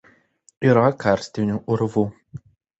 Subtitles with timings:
[0.69, 2.09] Yra karstinių urvų.